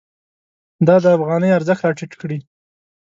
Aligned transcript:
دا 0.87 0.95
د 1.03 1.05
افغانۍ 1.17 1.49
ارزښت 1.57 1.81
راټیټ 1.85 2.11
کړی. 2.21 2.37